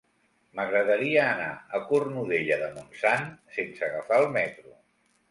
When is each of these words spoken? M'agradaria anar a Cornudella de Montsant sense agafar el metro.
M'agradaria 0.59 1.25
anar 1.33 1.49
a 1.79 1.81
Cornudella 1.91 2.57
de 2.61 2.69
Montsant 2.77 3.27
sense 3.59 3.85
agafar 3.89 4.19
el 4.23 4.27
metro. 4.39 4.73